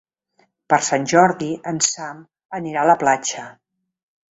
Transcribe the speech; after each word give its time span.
Per 0.73 0.79
Sant 0.87 1.05
Jordi 1.11 1.51
en 1.73 1.83
Sam 1.89 2.25
anirà 2.61 2.83
a 2.87 2.91
la 2.95 2.99
platja. 3.05 3.47